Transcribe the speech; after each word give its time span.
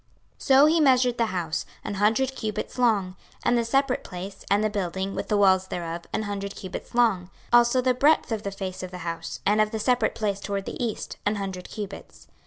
26:041:013 0.39 0.45
So 0.47 0.65
he 0.65 0.79
measured 0.79 1.17
the 1.19 1.25
house, 1.27 1.63
an 1.83 1.93
hundred 1.93 2.35
cubits 2.35 2.79
long; 2.79 3.15
and 3.45 3.55
the 3.55 3.63
separate 3.63 4.03
place, 4.03 4.43
and 4.49 4.63
the 4.63 4.69
building, 4.71 5.13
with 5.13 5.27
the 5.27 5.37
walls 5.37 5.67
thereof, 5.67 6.07
an 6.11 6.23
hundred 6.23 6.55
cubits 6.55 6.95
long; 6.95 7.25
26:041:014 7.25 7.29
Also 7.53 7.81
the 7.81 7.93
breadth 7.93 8.31
of 8.31 8.41
the 8.41 8.49
face 8.51 8.81
of 8.81 8.89
the 8.89 8.97
house, 9.05 9.41
and 9.45 9.61
of 9.61 9.69
the 9.69 9.77
separate 9.79 10.15
place 10.15 10.39
toward 10.39 10.65
the 10.65 10.83
east, 10.83 11.17
an 11.27 11.35
hundred 11.35 11.69
cubits. 11.69 12.27